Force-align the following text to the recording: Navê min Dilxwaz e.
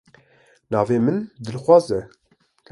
Navê 0.71 0.97
min 1.05 1.17
Dilxwaz 1.45 1.87
e. 1.99 2.01